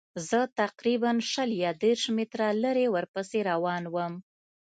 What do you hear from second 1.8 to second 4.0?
دېرش متره لرې ورپسې روان